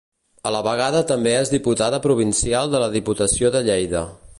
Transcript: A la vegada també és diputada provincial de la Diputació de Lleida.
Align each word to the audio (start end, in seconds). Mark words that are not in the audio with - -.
A 0.49 0.53
la 0.55 0.61
vegada 0.67 1.01
també 1.11 1.35
és 1.41 1.53
diputada 1.57 2.01
provincial 2.07 2.73
de 2.75 2.83
la 2.87 2.93
Diputació 2.99 3.55
de 3.59 3.67
Lleida. 3.71 4.09